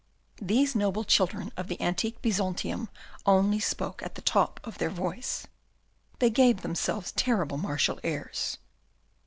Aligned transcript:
These 0.41 0.73
noble 0.73 1.03
childen 1.03 1.51
of 1.55 1.67
the 1.67 1.79
antique 1.79 2.23
Bisontium 2.23 2.87
only 3.27 3.59
spoke 3.59 4.01
at 4.01 4.15
the 4.15 4.23
top 4.23 4.59
of 4.63 4.79
their 4.79 4.89
voice. 4.89 5.45
They 6.17 6.31
gave 6.31 6.63
themselves 6.63 7.11
terrible 7.11 7.59
martial 7.59 7.99
airs. 8.03 8.57